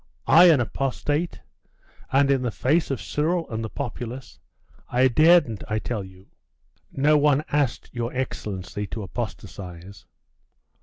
I 0.25 0.45
an 0.45 0.59
apostate! 0.59 1.41
And 2.11 2.31
in 2.31 2.41
the 2.41 2.49
face 2.49 2.89
of 2.89 2.99
Cyril 2.99 3.47
and 3.51 3.63
the 3.63 3.69
populace! 3.69 4.39
I 4.89 5.07
daren't, 5.07 5.63
I 5.69 5.77
tell 5.77 6.03
you!' 6.03 6.25
'No 6.91 7.19
one 7.19 7.43
asked 7.51 7.91
your 7.93 8.11
excellency 8.11 8.87
to 8.87 9.03
apostatise. 9.03 10.07